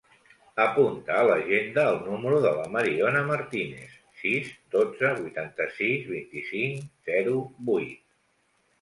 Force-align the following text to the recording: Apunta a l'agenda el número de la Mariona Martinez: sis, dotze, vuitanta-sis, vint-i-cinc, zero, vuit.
Apunta 0.63 1.17
a 1.17 1.25
l'agenda 1.31 1.83
el 1.89 1.99
número 2.05 2.39
de 2.47 2.55
la 2.61 2.65
Mariona 2.77 3.23
Martinez: 3.29 3.95
sis, 4.25 4.51
dotze, 4.79 5.15
vuitanta-sis, 5.23 6.11
vint-i-cinc, 6.19 6.85
zero, 7.13 7.41
vuit. 7.73 7.99